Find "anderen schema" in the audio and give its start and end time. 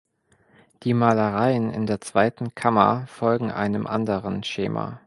3.85-4.99